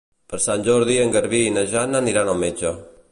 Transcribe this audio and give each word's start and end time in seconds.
Per 0.31 0.37
Sant 0.45 0.63
Jordi 0.67 0.95
en 1.01 1.13
Garbí 1.17 1.43
i 1.49 1.53
na 1.59 1.67
Jana 1.75 2.03
aniran 2.05 2.33
al 2.33 2.43
metge. 2.45 2.73